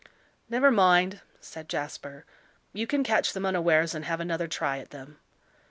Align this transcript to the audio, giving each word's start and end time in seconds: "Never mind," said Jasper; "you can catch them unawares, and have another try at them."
"Never 0.49 0.71
mind," 0.71 1.21
said 1.39 1.69
Jasper; 1.69 2.25
"you 2.73 2.87
can 2.87 3.03
catch 3.03 3.33
them 3.33 3.45
unawares, 3.45 3.93
and 3.93 4.05
have 4.05 4.19
another 4.19 4.47
try 4.47 4.79
at 4.79 4.89
them." 4.89 5.19